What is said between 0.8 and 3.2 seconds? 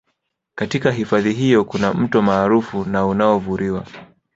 hifadhi hiyo kuna Mto maarufu na